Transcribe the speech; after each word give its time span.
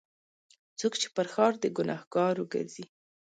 څوک 0.79 0.93
چې 1.01 1.07
پر 1.15 1.25
ښار 1.33 1.53
د 1.61 1.65
ګناهکارو 1.77 2.49
ګرځي. 2.53 2.85